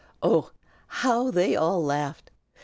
[0.23, 0.49] Oh,
[0.87, 2.31] how they all laughed!